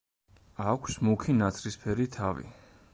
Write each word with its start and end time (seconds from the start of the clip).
აქვს 0.71 0.97
მუქი 1.09 1.37
ნაცრისფერი 1.43 2.11
თავი. 2.19 2.53